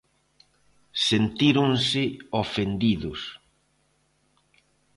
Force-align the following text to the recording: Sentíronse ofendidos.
Sentíronse 1.07 2.03
ofendidos. 2.43 3.21